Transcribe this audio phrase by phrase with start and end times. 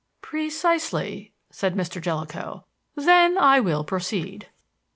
[0.23, 2.01] "Precisely," said Mr.
[2.01, 2.63] Jellicoe,
[2.95, 4.47] "then I will proceed."